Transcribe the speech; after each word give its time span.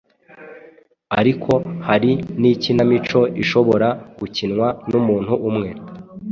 Ariko 1.19 1.51
hari 1.87 2.11
n’ikinamico 2.41 3.19
ishobora 3.43 3.87
gukinwa 4.19 4.67
n’umuntu 4.89 5.33
umwe, 5.49 5.69